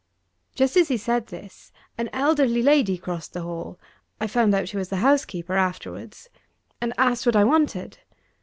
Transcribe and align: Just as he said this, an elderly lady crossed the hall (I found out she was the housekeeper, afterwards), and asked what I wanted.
Just 0.55 0.77
as 0.77 0.87
he 0.87 0.97
said 0.97 1.27
this, 1.27 1.71
an 1.95 2.09
elderly 2.11 2.63
lady 2.63 2.97
crossed 2.97 3.33
the 3.33 3.43
hall 3.43 3.79
(I 4.19 4.25
found 4.25 4.51
out 4.55 4.67
she 4.67 4.75
was 4.77 4.89
the 4.89 4.95
housekeeper, 5.05 5.53
afterwards), 5.55 6.27
and 6.81 6.91
asked 6.97 7.27
what 7.27 7.35
I 7.35 7.43
wanted. 7.43 7.99